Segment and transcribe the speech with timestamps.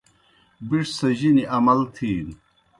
[0.67, 2.33] بِݜ سہ جِنیْ امَل تِھینوْ۔